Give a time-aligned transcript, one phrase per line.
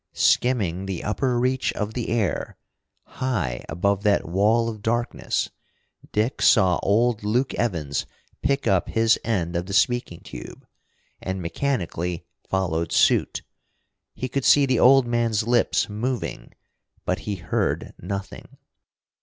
[0.15, 2.57] Skimming the upper reach of the air,
[3.03, 5.51] high above that wall of darkness,
[6.11, 8.07] Dick saw old Luke Evans
[8.41, 10.65] pick up his end of the speaking tube,
[11.21, 13.43] and mechanically followed suit.
[14.15, 16.55] He could see the old man's lips moving.
[17.05, 18.57] But he heard nothing!